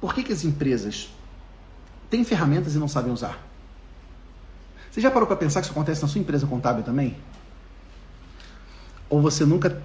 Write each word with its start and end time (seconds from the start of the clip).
Por 0.00 0.14
que, 0.14 0.22
que 0.22 0.32
as 0.32 0.44
empresas 0.44 1.10
têm 2.08 2.24
ferramentas 2.24 2.74
e 2.74 2.78
não 2.78 2.88
sabem 2.88 3.12
usar? 3.12 3.48
Você 4.90 5.00
já 5.00 5.10
parou 5.10 5.26
para 5.26 5.36
pensar 5.36 5.60
que 5.60 5.66
isso 5.66 5.72
acontece 5.72 6.02
na 6.02 6.08
sua 6.08 6.20
empresa 6.20 6.46
contábil 6.46 6.82
também? 6.82 7.16
Ou 9.08 9.20
você 9.20 9.44
nunca. 9.44 9.82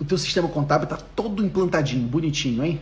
O 0.00 0.04
teu 0.04 0.16
sistema 0.16 0.48
contábil 0.48 0.84
está 0.84 0.96
todo 0.96 1.44
implantadinho, 1.44 2.06
bonitinho, 2.06 2.62
hein? 2.64 2.80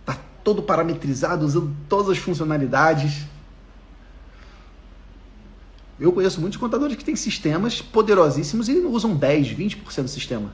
Está 0.00 0.16
todo 0.44 0.62
parametrizado, 0.62 1.44
usando 1.44 1.74
todas 1.88 2.10
as 2.10 2.18
funcionalidades. 2.18 3.26
Eu 5.98 6.12
conheço 6.12 6.40
muitos 6.40 6.58
contadores 6.58 6.96
que 6.96 7.04
têm 7.04 7.16
sistemas 7.16 7.82
poderosíssimos 7.82 8.68
e 8.68 8.78
usam 8.80 9.16
10, 9.16 9.48
20% 9.48 10.02
do 10.02 10.08
sistema. 10.08 10.52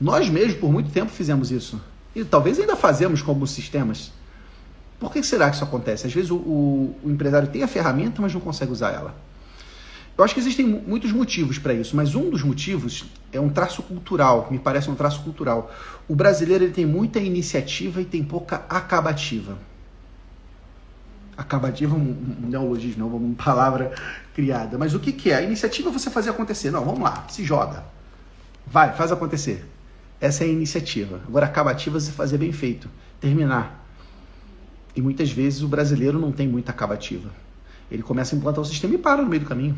Nós 0.00 0.28
mesmos, 0.28 0.56
por 0.56 0.72
muito 0.72 0.90
tempo, 0.90 1.10
fizemos 1.10 1.50
isso. 1.50 1.80
E 2.14 2.24
talvez 2.24 2.58
ainda 2.58 2.76
fazemos 2.76 3.22
com 3.22 3.30
alguns 3.30 3.50
sistemas. 3.50 4.12
Por 4.98 5.12
que 5.12 5.22
será 5.22 5.48
que 5.48 5.56
isso 5.56 5.64
acontece? 5.64 6.06
Às 6.06 6.12
vezes 6.12 6.30
o, 6.30 6.36
o, 6.36 6.96
o 7.04 7.10
empresário 7.10 7.48
tem 7.48 7.62
a 7.62 7.68
ferramenta, 7.68 8.20
mas 8.20 8.34
não 8.34 8.40
consegue 8.40 8.70
usar 8.70 8.90
ela. 8.90 9.14
Eu 10.20 10.24
acho 10.24 10.34
que 10.34 10.40
existem 10.40 10.66
muitos 10.66 11.12
motivos 11.12 11.58
para 11.58 11.72
isso, 11.72 11.96
mas 11.96 12.14
um 12.14 12.28
dos 12.28 12.42
motivos 12.42 13.06
é 13.32 13.40
um 13.40 13.48
traço 13.48 13.82
cultural, 13.82 14.48
me 14.50 14.58
parece 14.58 14.90
um 14.90 14.94
traço 14.94 15.22
cultural. 15.22 15.72
O 16.06 16.14
brasileiro 16.14 16.64
ele 16.64 16.72
tem 16.74 16.84
muita 16.84 17.18
iniciativa 17.18 18.02
e 18.02 18.04
tem 18.04 18.22
pouca 18.22 18.56
acabativa. 18.68 19.56
Acabativa 21.34 21.96
é 21.96 21.98
um, 21.98 22.36
um 22.44 22.48
neologismo, 22.48 23.08
não 23.08 23.16
uma 23.16 23.34
palavra 23.34 23.94
criada. 24.34 24.76
Mas 24.76 24.92
o 24.92 25.00
que, 25.00 25.10
que 25.10 25.30
é? 25.30 25.36
A 25.36 25.42
iniciativa 25.42 25.88
é 25.88 25.92
você 25.92 26.10
fazer 26.10 26.28
acontecer. 26.28 26.70
Não, 26.70 26.84
vamos 26.84 27.00
lá, 27.00 27.24
se 27.30 27.42
joga. 27.42 27.82
Vai, 28.66 28.92
faz 28.92 29.10
acontecer. 29.10 29.64
Essa 30.20 30.44
é 30.44 30.48
a 30.48 30.50
iniciativa. 30.50 31.20
Agora, 31.26 31.46
acabativa 31.46 31.96
é 31.96 32.00
fazer 32.00 32.36
bem 32.36 32.52
feito, 32.52 32.88
terminar. 33.20 33.86
E 34.94 35.00
muitas 35.00 35.30
vezes 35.30 35.62
o 35.62 35.68
brasileiro 35.68 36.18
não 36.18 36.30
tem 36.30 36.46
muita 36.46 36.72
acabativa. 36.72 37.30
Ele 37.90 38.02
começa 38.02 38.34
a 38.34 38.38
implantar 38.38 38.60
o 38.60 38.64
sistema 38.64 38.94
e 38.94 38.98
para 38.98 39.22
no 39.22 39.28
meio 39.28 39.42
do 39.42 39.48
caminho. 39.48 39.76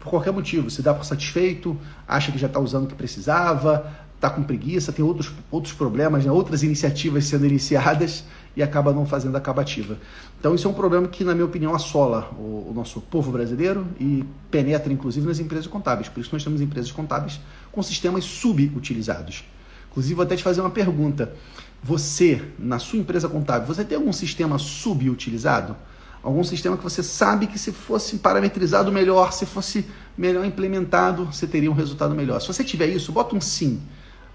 Por 0.00 0.10
qualquer 0.10 0.32
motivo, 0.32 0.70
se 0.70 0.82
dá 0.82 0.94
por 0.94 1.04
satisfeito, 1.04 1.78
acha 2.06 2.32
que 2.32 2.38
já 2.38 2.46
está 2.46 2.58
usando 2.58 2.84
o 2.84 2.86
que 2.88 2.94
precisava, 2.94 3.92
está 4.14 4.30
com 4.30 4.42
preguiça, 4.42 4.92
tem 4.92 5.04
outros, 5.04 5.30
outros 5.50 5.74
problemas, 5.74 6.24
né? 6.24 6.32
outras 6.32 6.62
iniciativas 6.62 7.26
sendo 7.26 7.46
iniciadas 7.46 8.24
e 8.56 8.62
acaba 8.62 8.92
não 8.92 9.06
fazendo 9.06 9.34
a 9.34 9.38
acabativa. 9.38 9.98
Então 10.38 10.54
isso 10.54 10.66
é 10.66 10.70
um 10.70 10.74
problema 10.74 11.08
que, 11.08 11.24
na 11.24 11.34
minha 11.34 11.44
opinião, 11.44 11.74
assola 11.74 12.30
o, 12.38 12.70
o, 12.70 12.72
nosso 12.74 13.00
povo 13.00 13.32
brasileiro 13.32 13.86
e 13.98 14.24
penetra, 14.50 14.92
inclusive, 14.92 15.26
nas 15.26 15.38
empresas 15.38 15.66
contábeis. 15.66 16.08
Por 16.08 16.20
isso 16.20 16.30
nós 16.32 16.44
temos 16.44 16.60
empresas 16.60 16.92
contábeis 16.92 17.40
com 17.72 17.82
sistemas 17.82 18.24
subutilizados. 18.24 19.44
Inclusive, 19.90 20.14
vou 20.14 20.24
até 20.24 20.36
te 20.36 20.42
fazer 20.42 20.60
uma 20.60 20.70
pergunta. 20.70 21.34
Você, 21.82 22.42
na 22.58 22.78
sua 22.78 22.98
empresa 22.98 23.28
contábil, 23.28 23.66
você 23.66 23.84
tem 23.84 23.96
algum 23.96 24.12
sistema 24.12 24.58
subutilizado? 24.58 25.76
Algum 26.22 26.42
sistema 26.42 26.76
que 26.76 26.82
você 26.82 27.02
sabe 27.02 27.46
que 27.46 27.58
se 27.58 27.70
fosse 27.70 28.16
parametrizado 28.16 28.90
melhor, 28.90 29.30
se 29.32 29.44
fosse 29.44 29.84
melhor 30.16 30.44
implementado, 30.46 31.26
você 31.26 31.46
teria 31.46 31.70
um 31.70 31.74
resultado 31.74 32.14
melhor. 32.14 32.40
Se 32.40 32.46
você 32.46 32.64
tiver 32.64 32.86
isso, 32.86 33.12
bota 33.12 33.36
um 33.36 33.40
sim 33.40 33.82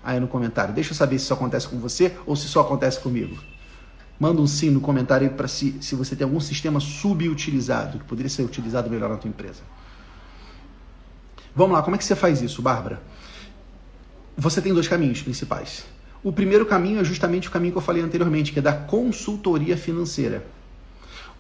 aí 0.04 0.20
no 0.20 0.28
comentário. 0.28 0.74
Deixa 0.74 0.92
eu 0.92 0.96
saber 0.96 1.18
se 1.18 1.26
isso 1.26 1.34
acontece 1.34 1.68
com 1.68 1.80
você 1.80 2.16
ou 2.28 2.36
se 2.36 2.48
só 2.48 2.62
acontece 2.62 3.00
comigo. 3.00 3.36
Manda 4.20 4.42
um 4.42 4.48
sim 4.48 4.70
no 4.70 4.82
comentário 4.82 5.28
aí 5.28 5.34
para 5.34 5.48
se, 5.48 5.78
se 5.80 5.96
você 5.96 6.16
tem 6.16 6.26
algum 6.26 6.42
sistema 6.42 6.80
subutilizado 6.80 8.00
que 8.00 8.06
poderia 8.06 8.30
ser 8.30 8.44
utilizado 8.44 8.90
melhor 8.90 9.10
na 9.10 9.16
tua 9.16 9.30
empresa. 9.30 9.62
Vamos 11.56 11.74
lá, 11.74 11.82
como 11.82 11.96
é 11.96 12.00
que 12.00 12.04
você 12.04 12.16
faz 12.16 12.42
isso, 12.42 12.62
Bárbara? 12.62 13.02
Você 14.38 14.62
tem 14.62 14.74
dois 14.74 14.88
caminhos 14.88 15.22
principais. 15.22 15.86
O 16.22 16.34
primeiro 16.34 16.66
caminho 16.66 17.00
é 17.00 17.04
justamente 17.04 17.48
o 17.48 17.52
caminho 17.52 17.72
que 17.72 17.78
eu 17.78 17.82
falei 17.82 18.04
anteriormente, 18.04 18.52
que 18.52 18.60
é 18.60 18.62
da 18.62 18.74
consultoria 18.74 19.78
financeira. 19.78 20.46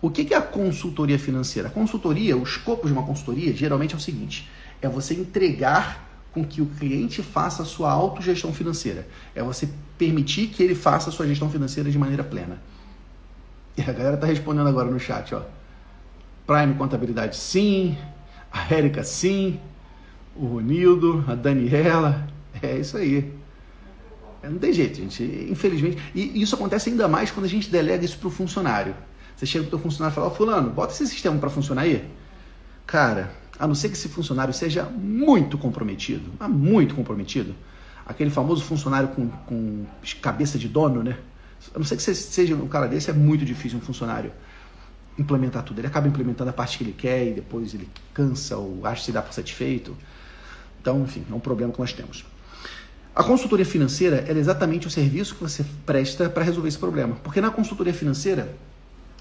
O 0.02 0.10
que 0.10 0.34
é 0.34 0.38
a 0.38 0.42
consultoria 0.42 1.20
financeira? 1.20 1.68
A 1.68 1.72
consultoria, 1.72 2.38
o 2.38 2.44
escopo 2.44 2.88
de 2.88 2.94
uma 2.94 3.04
consultoria, 3.04 3.54
geralmente 3.54 3.94
é 3.94 3.98
o 3.98 4.00
seguinte: 4.00 4.50
é 4.82 4.88
você 4.88 5.14
entregar 5.14 6.08
com 6.32 6.46
que 6.46 6.62
o 6.62 6.66
cliente 6.66 7.22
faça 7.22 7.64
a 7.64 7.66
sua 7.66 7.92
autogestão 7.92 8.54
financeira. 8.54 9.08
É 9.36 9.44
você 9.44 9.68
permitir 9.98 10.48
que 10.48 10.64
ele 10.64 10.76
faça 10.76 11.10
a 11.10 11.12
sua 11.12 11.28
gestão 11.28 11.50
financeira 11.50 11.92
de 11.92 11.98
maneira 11.98 12.24
plena. 12.24 12.62
E 13.78 13.82
a 13.82 13.94
galera 13.94 14.16
está 14.16 14.28
respondendo 14.28 14.68
agora 14.68 14.90
no 14.90 15.00
chat, 15.00 15.34
ó. 15.34 15.42
Prime 16.46 16.74
Contabilidade, 16.76 17.36
sim. 17.36 17.98
A 18.52 18.74
Érica, 18.74 19.04
sim. 19.04 19.60
O 20.36 20.46
Ronildo, 20.46 21.24
a 21.28 21.36
Daniela. 21.36 22.28
É 22.62 22.78
isso 22.78 22.98
aí. 22.98 23.32
Não 24.44 24.58
tem 24.58 24.74
jeito, 24.74 24.98
gente. 24.98 25.24
Infelizmente. 25.50 25.98
E 26.16 26.42
isso 26.42 26.56
acontece 26.56 26.90
ainda 26.90 27.08
mais 27.08 27.32
quando 27.32 27.46
a 27.46 27.50
gente 27.50 27.70
delega 27.70 28.04
isso 28.04 28.18
para 28.18 28.28
o 28.28 28.32
funcionário. 28.32 28.96
Você 29.36 29.46
chega 29.46 29.64
para 29.64 29.70
o 29.70 29.72
teu 29.72 29.80
funcionário 29.80 30.14
e 30.14 30.16
fala, 30.16 30.28
ó, 30.28 30.30
fulano, 30.30 30.70
bota 30.70 30.92
esse 30.92 31.08
sistema 31.08 31.38
para 31.38 31.50
funcionar 31.50 31.84
aí. 31.84 32.06
Cara, 32.86 33.32
a 33.60 33.68
não 33.68 33.76
ser 33.76 33.90
que 33.90 33.96
esse 33.96 34.10
funcionário 34.10 34.54
seja 34.54 34.84
muito 34.84 35.58
comprometido, 35.58 36.32
muito 36.50 36.96
comprometido, 36.96 37.54
aquele 38.06 38.30
famoso 38.30 38.64
funcionário 38.64 39.10
com, 39.10 39.28
com 39.30 39.86
cabeça 40.22 40.58
de 40.58 40.68
dono, 40.68 41.04
né? 41.04 41.18
A 41.74 41.80
não 41.80 41.86
ser 41.86 41.96
que 41.98 42.04
você 42.04 42.16
seja 42.16 42.56
um 42.56 42.68
cara 42.68 42.88
desse, 42.88 43.10
é 43.10 43.14
muito 43.14 43.46
difícil 43.46 43.78
um 43.78 43.82
funcionário 43.82 44.32
implementar 45.18 45.64
tudo. 45.64 45.80
Ele 45.80 45.88
acaba 45.88 46.08
implementando 46.08 46.50
a 46.50 46.54
parte 46.54 46.78
que 46.78 46.84
ele 46.84 46.94
quer 46.94 47.28
e 47.28 47.34
depois 47.34 47.74
ele 47.74 47.90
cansa 48.14 48.58
ou 48.58 48.86
acha 48.86 49.02
que 49.02 49.06
se 49.08 49.12
dá 49.12 49.22
por 49.22 49.34
satisfeito. 49.34 49.96
Então, 50.82 51.04
enfim, 51.04 51.26
é 51.30 51.34
um 51.34 51.40
problema 51.40 51.74
que 51.74 51.80
nós 51.80 51.92
temos. 51.92 52.26
A 53.14 53.24
consultoria 53.24 53.66
financeira 53.66 54.24
é 54.28 54.32
exatamente 54.32 54.88
o 54.88 54.90
serviço 54.90 55.36
que 55.36 55.42
você 55.42 55.66
presta 55.86 56.30
para 56.30 56.44
resolver 56.44 56.70
esse 56.70 56.78
problema. 56.78 57.18
Porque 57.22 57.42
na 57.42 57.52
consultoria 57.52 57.94
financeira, 57.94 58.56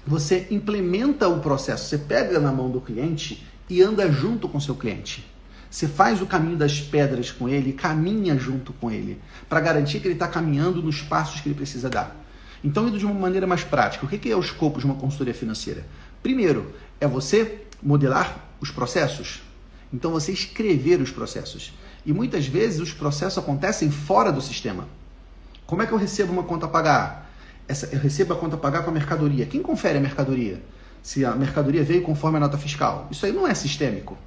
você 0.07 0.47
implementa 0.49 1.27
o 1.27 1.41
processo, 1.41 1.85
você 1.85 1.97
pega 1.97 2.39
na 2.39 2.51
mão 2.51 2.69
do 2.69 2.79
cliente 2.79 3.45
e 3.69 3.81
anda 3.81 4.09
junto 4.09 4.47
com 4.47 4.59
seu 4.59 4.75
cliente. 4.75 5.27
Você 5.69 5.87
faz 5.87 6.21
o 6.21 6.25
caminho 6.25 6.57
das 6.57 6.79
pedras 6.79 7.31
com 7.31 7.47
ele, 7.47 7.73
caminha 7.73 8.37
junto 8.37 8.73
com 8.73 8.89
ele, 8.89 9.21
para 9.47 9.59
garantir 9.59 9.99
que 9.99 10.07
ele 10.07 10.15
está 10.15 10.27
caminhando 10.27 10.81
nos 10.81 11.01
passos 11.01 11.41
que 11.41 11.49
ele 11.49 11.55
precisa 11.55 11.89
dar. 11.89 12.15
Então, 12.63 12.87
indo 12.87 12.97
de 12.97 13.05
uma 13.05 13.13
maneira 13.13 13.47
mais 13.47 13.63
prática, 13.63 14.05
o 14.05 14.09
que 14.09 14.29
é 14.29 14.35
o 14.35 14.39
escopo 14.39 14.79
de 14.79 14.85
uma 14.85 14.95
consultoria 14.95 15.33
financeira? 15.33 15.85
Primeiro, 16.21 16.73
é 16.99 17.07
você 17.07 17.61
modelar 17.81 18.49
os 18.59 18.69
processos. 18.69 19.41
Então, 19.93 20.11
você 20.11 20.31
escrever 20.31 21.01
os 21.01 21.11
processos. 21.11 21.73
E 22.05 22.13
muitas 22.13 22.45
vezes 22.47 22.79
os 22.79 22.93
processos 22.93 23.37
acontecem 23.37 23.89
fora 23.89 24.31
do 24.31 24.41
sistema. 24.41 24.87
Como 25.65 25.81
é 25.81 25.87
que 25.87 25.93
eu 25.93 25.97
recebo 25.97 26.33
uma 26.33 26.43
conta 26.43 26.65
a 26.65 26.69
pagar? 26.69 27.31
Essa, 27.67 27.87
eu 27.93 27.99
recebo 27.99 28.33
a 28.33 28.37
conta 28.37 28.55
a 28.55 28.59
pagar 28.59 28.83
com 28.83 28.89
a 28.89 28.93
mercadoria. 28.93 29.45
Quem 29.45 29.61
confere 29.61 29.97
a 29.97 30.01
mercadoria? 30.01 30.61
se 31.01 31.25
a 31.25 31.33
mercadoria 31.35 31.83
veio 31.83 32.01
conforme 32.01 32.37
a 32.37 32.39
nota 32.39 32.57
fiscal. 32.57 33.07
Isso 33.11 33.25
aí 33.25 33.31
não 33.31 33.47
é 33.47 33.53
sistêmico. 33.53 34.17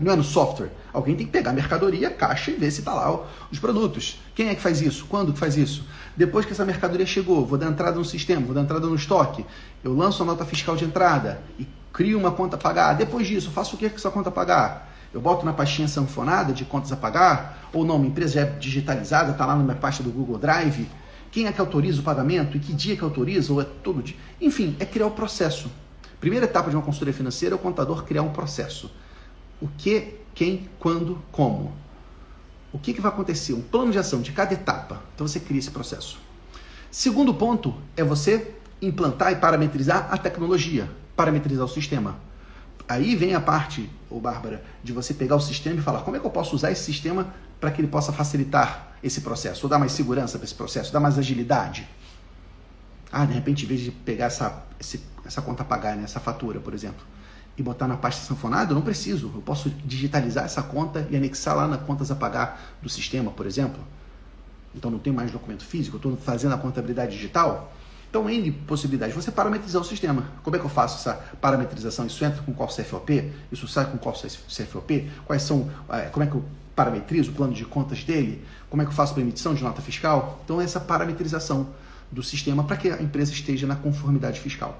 Não 0.00 0.12
é 0.12 0.16
no 0.16 0.24
software. 0.24 0.70
Alguém 0.92 1.14
tem 1.14 1.26
que 1.26 1.32
pegar 1.32 1.50
a 1.50 1.54
mercadoria, 1.54 2.08
a 2.08 2.10
caixa 2.10 2.50
e 2.50 2.54
ver 2.54 2.70
se 2.70 2.80
está 2.80 2.94
lá 2.94 3.24
os 3.50 3.58
produtos. 3.58 4.20
Quem 4.34 4.48
é 4.48 4.54
que 4.54 4.60
faz 4.60 4.80
isso? 4.80 5.06
Quando 5.06 5.32
que 5.32 5.38
faz 5.38 5.56
isso? 5.56 5.84
Depois 6.16 6.46
que 6.46 6.52
essa 6.52 6.64
mercadoria 6.64 7.06
chegou, 7.06 7.44
vou 7.44 7.58
dar 7.58 7.66
entrada 7.66 7.98
no 7.98 8.04
sistema, 8.04 8.44
vou 8.44 8.54
dar 8.54 8.62
entrada 8.62 8.86
no 8.86 8.94
estoque, 8.94 9.44
eu 9.84 9.94
lanço 9.94 10.22
a 10.22 10.26
nota 10.26 10.44
fiscal 10.44 10.76
de 10.76 10.84
entrada 10.84 11.42
e 11.58 11.66
crio 11.92 12.18
uma 12.18 12.30
conta 12.30 12.56
a 12.56 12.58
pagar. 12.58 12.94
Depois 12.94 13.26
disso, 13.26 13.50
faço 13.50 13.76
o 13.76 13.78
que 13.78 13.88
com 13.88 13.96
essa 13.96 14.10
conta 14.10 14.30
a 14.30 14.32
pagar? 14.32 14.90
Eu 15.12 15.20
boto 15.20 15.44
na 15.44 15.52
pastinha 15.52 15.86
sanfonada 15.86 16.52
de 16.54 16.64
contas 16.64 16.90
a 16.90 16.96
pagar? 16.96 17.68
Ou 17.72 17.84
não, 17.84 17.98
minha 17.98 18.10
empresa 18.10 18.34
já 18.34 18.40
é 18.42 18.44
digitalizada, 18.44 19.32
está 19.32 19.44
lá 19.44 19.54
na 19.54 19.62
minha 19.62 19.76
pasta 19.76 20.02
do 20.02 20.10
Google 20.10 20.38
Drive? 20.38 20.88
Quem 21.30 21.46
é 21.46 21.52
que 21.52 21.60
autoriza 21.60 22.00
o 22.00 22.02
pagamento? 22.02 22.56
E 22.56 22.60
que 22.60 22.72
dia 22.72 22.96
que 22.96 23.04
autoriza? 23.04 23.52
Ou 23.52 23.60
é 23.60 23.64
todo 23.64 24.02
dia? 24.02 24.16
Enfim, 24.40 24.74
é 24.78 24.86
criar 24.86 25.06
o 25.06 25.10
processo. 25.10 25.70
Primeira 26.20 26.46
etapa 26.46 26.70
de 26.70 26.76
uma 26.76 26.82
consultoria 26.82 27.12
financeira 27.12 27.54
é 27.54 27.56
o 27.56 27.58
contador 27.58 28.04
criar 28.04 28.22
um 28.22 28.30
processo. 28.30 28.90
O 29.62 29.68
que, 29.78 30.14
quem, 30.34 30.68
quando, 30.80 31.22
como. 31.30 31.72
O 32.72 32.80
que, 32.80 32.92
que 32.92 33.00
vai 33.00 33.12
acontecer? 33.12 33.52
Um 33.52 33.62
plano 33.62 33.92
de 33.92 33.98
ação 33.98 34.20
de 34.20 34.32
cada 34.32 34.52
etapa. 34.52 35.00
Então 35.14 35.28
você 35.28 35.38
cria 35.38 35.60
esse 35.60 35.70
processo. 35.70 36.18
Segundo 36.90 37.32
ponto 37.32 37.72
é 37.96 38.02
você 38.02 38.56
implantar 38.82 39.30
e 39.30 39.36
parametrizar 39.36 40.08
a 40.10 40.18
tecnologia, 40.18 40.90
parametrizar 41.14 41.64
o 41.64 41.68
sistema. 41.68 42.18
Aí 42.88 43.14
vem 43.14 43.36
a 43.36 43.40
parte, 43.40 43.88
ô 44.10 44.18
Bárbara, 44.18 44.64
de 44.82 44.92
você 44.92 45.14
pegar 45.14 45.36
o 45.36 45.40
sistema 45.40 45.78
e 45.78 45.80
falar 45.80 46.00
como 46.00 46.16
é 46.16 46.20
que 46.20 46.26
eu 46.26 46.30
posso 46.30 46.56
usar 46.56 46.72
esse 46.72 46.82
sistema 46.82 47.32
para 47.60 47.70
que 47.70 47.80
ele 47.80 47.86
possa 47.88 48.12
facilitar 48.12 48.96
esse 49.00 49.20
processo, 49.20 49.64
ou 49.64 49.70
dar 49.70 49.78
mais 49.78 49.92
segurança 49.92 50.38
para 50.38 50.44
esse 50.44 50.54
processo, 50.54 50.92
dar 50.92 50.98
mais 50.98 51.16
agilidade. 51.16 51.88
Ah, 53.12 53.24
de 53.24 53.32
repente, 53.32 53.64
em 53.64 53.68
vez 53.68 53.80
de 53.80 53.92
pegar 53.92 54.26
essa, 54.26 54.64
essa 55.24 55.40
conta 55.40 55.62
a 55.62 55.64
pagar, 55.64 55.94
né, 55.94 56.02
essa 56.02 56.18
fatura, 56.18 56.58
por 56.58 56.74
exemplo, 56.74 57.04
e 57.56 57.62
botar 57.62 57.86
na 57.86 57.96
pasta 57.96 58.24
sanfonada, 58.24 58.72
eu 58.72 58.74
não 58.74 58.82
preciso. 58.82 59.30
Eu 59.34 59.42
posso 59.42 59.70
digitalizar 59.84 60.44
essa 60.44 60.62
conta 60.62 61.06
e 61.10 61.16
anexar 61.16 61.56
lá 61.56 61.68
na 61.68 61.78
contas 61.78 62.10
a 62.10 62.14
pagar 62.14 62.76
do 62.82 62.88
sistema, 62.88 63.30
por 63.30 63.46
exemplo. 63.46 63.80
Então 64.74 64.90
não 64.90 64.98
tem 64.98 65.12
mais 65.12 65.30
documento 65.30 65.64
físico, 65.64 65.96
eu 65.96 65.98
estou 65.98 66.16
fazendo 66.16 66.54
a 66.54 66.58
contabilidade 66.58 67.12
digital. 67.12 67.72
Então, 68.12 68.28
N 68.28 68.52
possibilidades. 68.52 69.14
Você 69.14 69.30
parametrizar 69.30 69.80
o 69.80 69.84
sistema. 69.86 70.26
Como 70.42 70.54
é 70.54 70.58
que 70.58 70.66
eu 70.66 70.70
faço 70.70 70.98
essa 70.98 71.14
parametrização? 71.40 72.06
Isso 72.06 72.22
entra 72.22 72.42
com 72.42 72.52
qual 72.52 72.68
CFOP? 72.68 73.32
Isso 73.50 73.66
sai 73.66 73.90
com 73.90 73.96
qual 73.96 74.14
CFOP? 74.14 75.10
Quais 75.24 75.42
são, 75.42 75.70
é, 75.88 76.02
como 76.10 76.22
é 76.22 76.26
que 76.26 76.34
eu 76.34 76.44
parametrizo 76.76 77.30
o 77.30 77.34
plano 77.34 77.54
de 77.54 77.64
contas 77.64 78.04
dele? 78.04 78.44
Como 78.68 78.82
é 78.82 78.84
que 78.84 78.90
eu 78.90 78.94
faço 78.94 79.14
para 79.14 79.22
emissão 79.22 79.54
de 79.54 79.62
nota 79.62 79.80
fiscal? 79.80 80.42
Então, 80.44 80.60
essa 80.60 80.78
parametrização 80.78 81.68
do 82.10 82.22
sistema 82.22 82.62
para 82.62 82.76
que 82.76 82.90
a 82.90 83.00
empresa 83.00 83.32
esteja 83.32 83.66
na 83.66 83.76
conformidade 83.76 84.40
fiscal. 84.40 84.78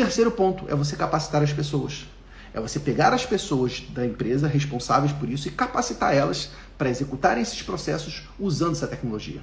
Terceiro 0.00 0.30
ponto 0.30 0.64
é 0.66 0.74
você 0.74 0.96
capacitar 0.96 1.42
as 1.42 1.52
pessoas. 1.52 2.06
É 2.54 2.60
você 2.60 2.80
pegar 2.80 3.12
as 3.12 3.26
pessoas 3.26 3.84
da 3.90 4.06
empresa 4.06 4.48
responsáveis 4.48 5.12
por 5.12 5.28
isso 5.28 5.46
e 5.46 5.50
capacitar 5.50 6.14
elas 6.14 6.52
para 6.78 6.88
executarem 6.88 7.42
esses 7.42 7.60
processos 7.60 8.26
usando 8.38 8.72
essa 8.72 8.86
tecnologia. 8.86 9.42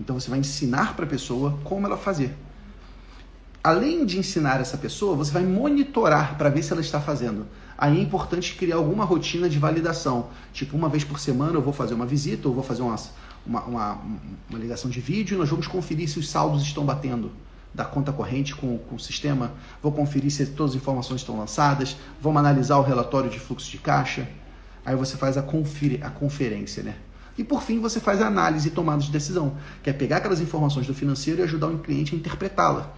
Então 0.00 0.18
você 0.18 0.30
vai 0.30 0.38
ensinar 0.38 0.96
para 0.96 1.04
a 1.04 1.08
pessoa 1.08 1.58
como 1.64 1.86
ela 1.86 1.98
fazer. 1.98 2.34
Além 3.62 4.06
de 4.06 4.18
ensinar 4.18 4.58
essa 4.58 4.78
pessoa, 4.78 5.14
você 5.14 5.32
vai 5.32 5.42
monitorar 5.42 6.38
para 6.38 6.48
ver 6.48 6.62
se 6.62 6.72
ela 6.72 6.80
está 6.80 6.98
fazendo. 6.98 7.46
Aí 7.76 7.98
é 7.98 8.02
importante 8.02 8.54
criar 8.54 8.76
alguma 8.76 9.04
rotina 9.04 9.50
de 9.50 9.58
validação. 9.58 10.30
Tipo, 10.50 10.78
uma 10.78 10.88
vez 10.88 11.04
por 11.04 11.20
semana 11.20 11.52
eu 11.52 11.62
vou 11.62 11.74
fazer 11.74 11.92
uma 11.92 12.06
visita, 12.06 12.48
ou 12.48 12.54
vou 12.54 12.64
fazer 12.64 12.80
uma, 12.80 12.96
uma, 13.46 13.64
uma, 13.64 13.98
uma 14.48 14.58
ligação 14.58 14.90
de 14.90 14.98
vídeo 14.98 15.34
e 15.34 15.38
nós 15.38 15.50
vamos 15.50 15.66
conferir 15.66 16.08
se 16.08 16.18
os 16.18 16.26
saldos 16.26 16.62
estão 16.62 16.86
batendo 16.86 17.30
da 17.74 17.84
conta 17.84 18.12
corrente 18.12 18.54
com, 18.54 18.78
com, 18.78 18.96
o 18.96 19.00
sistema, 19.00 19.52
vou 19.82 19.92
conferir 19.92 20.30
se 20.30 20.46
todas 20.46 20.72
as 20.72 20.80
informações 20.80 21.20
estão 21.20 21.38
lançadas, 21.38 21.96
vamos 22.20 22.40
analisar 22.40 22.78
o 22.78 22.82
relatório 22.82 23.30
de 23.30 23.38
fluxo 23.38 23.70
de 23.70 23.78
caixa. 23.78 24.28
Aí 24.84 24.96
você 24.96 25.16
faz 25.16 25.36
a, 25.36 25.42
confir, 25.42 26.04
a 26.04 26.10
conferência, 26.10 26.82
né? 26.82 26.96
E 27.38 27.44
por 27.44 27.62
fim 27.62 27.78
você 27.78 28.00
faz 28.00 28.20
a 28.20 28.26
análise 28.26 28.68
e 28.68 28.70
tomada 28.70 29.00
de 29.00 29.10
decisão, 29.10 29.56
que 29.82 29.88
é 29.88 29.92
pegar 29.92 30.18
aquelas 30.18 30.40
informações 30.40 30.86
do 30.86 30.94
financeiro 30.94 31.40
e 31.40 31.44
ajudar 31.44 31.68
o 31.68 31.78
cliente 31.78 32.14
a 32.14 32.18
interpretá-la. 32.18 32.92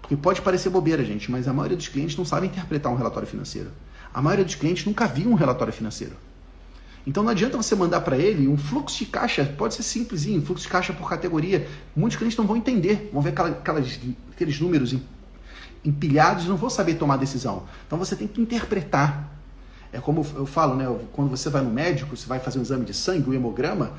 Porque 0.00 0.16
pode 0.16 0.42
parecer 0.42 0.68
bobeira, 0.68 1.04
gente, 1.04 1.30
mas 1.30 1.48
a 1.48 1.52
maioria 1.52 1.76
dos 1.76 1.88
clientes 1.88 2.16
não 2.16 2.24
sabe 2.24 2.46
interpretar 2.46 2.92
um 2.92 2.96
relatório 2.96 3.26
financeiro. 3.26 3.70
A 4.12 4.20
maioria 4.20 4.44
dos 4.44 4.54
clientes 4.54 4.84
nunca 4.84 5.06
viu 5.06 5.30
um 5.30 5.34
relatório 5.34 5.72
financeiro. 5.72 6.14
Então 7.06 7.22
não 7.22 7.30
adianta 7.30 7.56
você 7.56 7.74
mandar 7.74 8.00
para 8.02 8.16
ele 8.16 8.46
um 8.46 8.56
fluxo 8.56 8.98
de 8.98 9.06
caixa, 9.06 9.44
pode 9.44 9.74
ser 9.74 9.82
simplesinho, 9.82 10.40
fluxo 10.40 10.64
de 10.64 10.68
caixa 10.68 10.92
por 10.92 11.08
categoria. 11.08 11.66
Muitos 11.96 12.16
clientes 12.16 12.38
não 12.38 12.46
vão 12.46 12.56
entender, 12.56 13.10
vão 13.12 13.20
ver 13.20 13.30
aquelas, 13.30 13.98
aqueles 14.30 14.60
números 14.60 14.94
empilhados 15.84 16.44
e 16.44 16.48
não 16.48 16.56
vão 16.56 16.70
saber 16.70 16.94
tomar 16.94 17.16
decisão. 17.16 17.64
Então 17.86 17.98
você 17.98 18.14
tem 18.14 18.28
que 18.28 18.40
interpretar. 18.40 19.30
É 19.92 20.00
como 20.00 20.24
eu 20.34 20.46
falo, 20.46 20.74
né? 20.74 20.86
Quando 21.12 21.28
você 21.28 21.50
vai 21.50 21.62
no 21.62 21.70
médico, 21.70 22.16
você 22.16 22.26
vai 22.26 22.38
fazer 22.38 22.58
um 22.58 22.62
exame 22.62 22.84
de 22.84 22.94
sangue, 22.94 23.28
um 23.28 23.34
hemograma, 23.34 23.92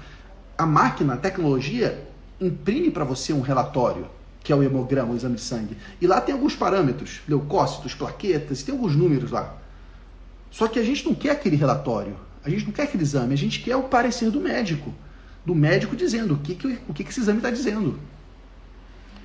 a 0.57 0.65
máquina, 0.65 1.13
a 1.15 1.17
tecnologia 1.17 2.07
imprime 2.39 2.89
para 2.89 3.03
você 3.03 3.33
um 3.33 3.41
relatório, 3.41 4.07
que 4.41 4.51
é 4.51 4.55
o 4.55 4.63
hemograma, 4.63 5.13
o 5.13 5.15
exame 5.15 5.35
de 5.35 5.41
sangue. 5.41 5.77
E 6.01 6.07
lá 6.07 6.21
tem 6.21 6.33
alguns 6.33 6.55
parâmetros, 6.55 7.21
leucócitos, 7.27 7.93
plaquetas, 7.93 8.63
tem 8.63 8.73
alguns 8.73 8.95
números 8.95 9.29
lá. 9.29 9.57
Só 10.49 10.67
que 10.67 10.79
a 10.79 10.83
gente 10.83 11.05
não 11.05 11.13
quer 11.13 11.31
aquele 11.31 11.55
relatório. 11.55 12.15
A 12.45 12.49
gente 12.49 12.65
não 12.65 12.71
quer 12.71 12.83
aquele 12.83 13.03
exame, 13.03 13.33
a 13.33 13.37
gente 13.37 13.61
quer 13.61 13.75
o 13.75 13.83
parecer 13.83 14.29
do 14.29 14.41
médico. 14.41 14.93
Do 15.45 15.55
médico 15.55 15.95
dizendo 15.95 16.33
o 16.33 16.37
que, 16.37 16.55
que, 16.55 16.79
o 16.87 16.93
que, 16.93 17.03
que 17.03 17.09
esse 17.09 17.21
exame 17.21 17.39
está 17.39 17.49
dizendo. 17.49 17.99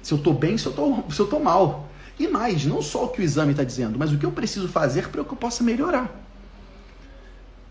Se 0.03 0.13
eu 0.13 0.19
estou 0.19 0.33
bem, 0.33 0.57
se 0.57 0.67
eu 0.67 1.09
estou 1.09 1.41
mal. 1.41 1.89
E 2.19 2.27
mais, 2.29 2.65
não 2.65 2.81
só 2.81 3.05
o 3.05 3.09
que 3.09 3.21
o 3.21 3.25
exame 3.25 3.53
está 3.53 3.65
dizendo, 3.65 3.99
mas 3.99 4.13
o 4.13 4.19
que 4.19 4.27
eu 4.27 4.33
preciso 4.33 4.69
fazer 4.69 5.09
para 5.09 5.23
que 5.25 5.33
eu 5.33 5.37
possa 5.37 5.63
melhorar. 5.63 6.25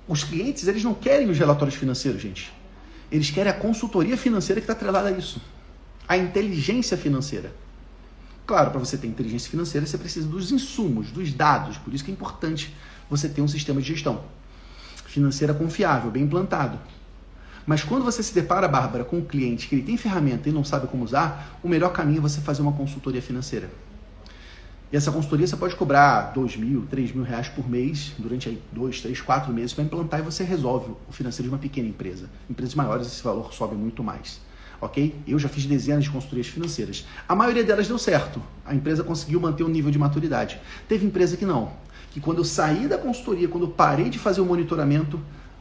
Os 0.07 0.23
clientes, 0.23 0.67
eles 0.67 0.83
não 0.83 0.93
querem 0.93 1.29
os 1.29 1.37
relatórios 1.37 1.75
financeiros, 1.75 2.21
gente. 2.21 2.53
Eles 3.11 3.29
querem 3.29 3.51
a 3.51 3.55
consultoria 3.55 4.17
financeira 4.17 4.61
que 4.61 4.65
está 4.65 4.73
atrelada 4.73 5.09
a 5.09 5.11
isso. 5.11 5.41
A 6.07 6.17
inteligência 6.17 6.97
financeira. 6.97 7.53
Claro, 8.45 8.71
para 8.71 8.79
você 8.79 8.97
ter 8.97 9.07
inteligência 9.07 9.49
financeira, 9.49 9.85
você 9.85 9.97
precisa 9.97 10.27
dos 10.27 10.51
insumos, 10.51 11.11
dos 11.11 11.33
dados. 11.33 11.77
Por 11.77 11.93
isso 11.93 12.03
que 12.03 12.11
é 12.11 12.13
importante 12.13 12.73
você 13.09 13.27
ter 13.27 13.41
um 13.41 13.47
sistema 13.47 13.81
de 13.81 13.87
gestão 13.87 14.23
financeira 15.17 15.53
confiável, 15.53 16.11
bem 16.11 16.23
implantado. 16.23 16.77
Mas 17.65 17.83
quando 17.83 18.05
você 18.05 18.21
se 18.21 18.33
depara, 18.33 18.67
Bárbara, 18.67 19.03
com 19.03 19.17
um 19.17 19.25
cliente 19.25 19.67
que 19.67 19.75
ele 19.75 19.81
tem 19.81 19.97
ferramenta 19.97 20.47
e 20.47 20.51
não 20.51 20.63
sabe 20.63 20.87
como 20.87 21.03
usar, 21.03 21.59
o 21.63 21.67
melhor 21.67 21.91
caminho 21.91 22.19
é 22.19 22.21
você 22.21 22.39
fazer 22.39 22.61
uma 22.61 22.71
consultoria 22.71 23.21
financeira. 23.21 23.69
E 24.91 24.95
essa 24.95 25.11
consultoria 25.11 25.45
você 25.45 25.57
pode 25.57 25.75
cobrar 25.75 26.31
dois 26.33 26.55
mil, 26.55 26.85
três 26.89 27.11
mil 27.11 27.23
reais 27.23 27.49
por 27.49 27.67
mês 27.67 28.13
durante 28.17 28.47
aí 28.47 28.61
dois, 28.71 29.01
três, 29.01 29.19
quatro 29.19 29.51
meses 29.51 29.73
para 29.73 29.83
implantar 29.83 30.21
e 30.21 30.23
você 30.23 30.45
resolve 30.45 30.93
o 31.09 31.11
financeiro 31.11 31.49
de 31.49 31.55
uma 31.55 31.59
pequena 31.59 31.89
empresa. 31.89 32.29
Empresas 32.49 32.73
maiores 32.73 33.07
esse 33.07 33.21
valor 33.21 33.51
sobe 33.53 33.75
muito 33.75 34.01
mais. 34.01 34.39
Ok? 34.79 35.15
Eu 35.27 35.39
já 35.39 35.49
fiz 35.49 35.65
dezenas 35.65 36.03
de 36.03 36.09
consultorias 36.09 36.47
financeiras. 36.47 37.05
A 37.27 37.35
maioria 37.35 37.63
delas 37.63 37.87
deu 37.87 37.97
certo. 37.97 38.41
A 38.65 38.75
empresa 38.75 39.03
conseguiu 39.03 39.39
manter 39.39 39.63
o 39.63 39.67
nível 39.67 39.91
de 39.91 39.97
maturidade. 39.97 40.59
Teve 40.87 41.05
empresa 41.05 41.35
que 41.35 41.45
não 41.45 41.71
que 42.17 42.21
quando 42.21 42.39
eu 42.39 42.43
saí 42.43 42.87
da 42.87 42.97
consultoria, 42.97 43.47
quando 43.47 43.65
eu 43.65 43.69
parei 43.69 44.09
de 44.09 44.17
fazer 44.17 44.41
o 44.41 44.45
monitoramento, 44.45 45.19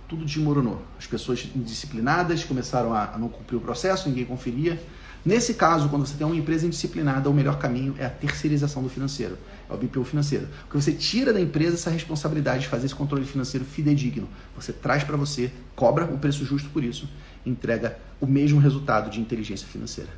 tudo 0.09 0.25
desmoronou. 0.25 0.81
As 0.99 1.07
pessoas 1.07 1.47
indisciplinadas 1.55 2.45
começaram 2.45 2.95
a 2.95 3.19
não 3.19 3.29
cumprir 3.29 3.57
o 3.57 3.61
processo, 3.61 4.09
ninguém 4.09 4.25
conferia. 4.25 4.81
Nesse 5.27 5.55
caso, 5.55 5.89
quando 5.89 6.07
você 6.07 6.17
tem 6.17 6.25
uma 6.25 6.37
empresa 6.37 6.67
indisciplinada, 6.67 7.29
o 7.29 7.35
melhor 7.35 7.59
caminho 7.59 7.97
é 7.99 8.07
a 8.07 8.11
terceirização 8.11 8.81
do 8.81 8.89
financeiro, 8.89 9.37
é 9.69 9.75
o 9.75 9.77
BPO 9.77 10.05
financeiro. 10.05 10.47
Porque 10.61 10.81
você 10.81 10.93
tira 10.93 11.33
da 11.33 11.41
empresa 11.41 11.75
essa 11.75 11.91
responsabilidade 11.91 12.61
de 12.61 12.69
fazer 12.69 12.87
esse 12.87 12.95
controle 12.95 13.25
financeiro 13.25 13.67
fidedigno. 13.67 14.29
Você 14.55 14.73
traz 14.73 15.03
para 15.03 15.17
você, 15.17 15.51
cobra 15.75 16.05
o 16.05 16.17
preço 16.17 16.45
justo 16.45 16.69
por 16.69 16.85
isso, 16.85 17.09
entrega 17.45 17.99
o 18.21 18.27
mesmo 18.27 18.61
resultado 18.61 19.11
de 19.11 19.21
inteligência 19.21 19.67
financeira. 19.67 20.11